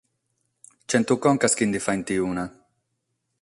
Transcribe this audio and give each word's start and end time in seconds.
Chentu 0.89 1.13
concas 1.25 1.55
chi 1.57 1.65
nde 1.67 1.79
faghent 1.85 2.11
una. 2.31 2.45